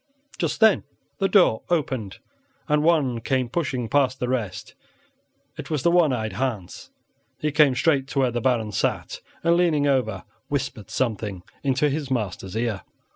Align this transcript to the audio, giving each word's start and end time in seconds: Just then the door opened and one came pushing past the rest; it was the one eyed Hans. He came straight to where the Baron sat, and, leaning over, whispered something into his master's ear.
Just 0.39 0.59
then 0.61 0.83
the 1.19 1.27
door 1.29 1.61
opened 1.69 2.17
and 2.67 2.81
one 2.81 3.19
came 3.21 3.47
pushing 3.49 3.87
past 3.87 4.19
the 4.19 4.27
rest; 4.27 4.73
it 5.57 5.69
was 5.69 5.83
the 5.83 5.91
one 5.91 6.11
eyed 6.11 6.33
Hans. 6.33 6.89
He 7.37 7.51
came 7.51 7.75
straight 7.75 8.07
to 8.07 8.19
where 8.21 8.31
the 8.31 8.41
Baron 8.41 8.71
sat, 8.71 9.19
and, 9.43 9.55
leaning 9.55 9.85
over, 9.85 10.23
whispered 10.47 10.89
something 10.89 11.43
into 11.61 11.87
his 11.87 12.09
master's 12.09 12.55
ear. 12.55 12.81